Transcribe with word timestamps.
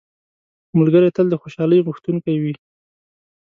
ملګری 0.77 1.09
تل 1.15 1.25
د 1.29 1.35
خوشحالۍ 1.41 1.79
غوښتونکی 1.87 2.35
وي 2.43 2.53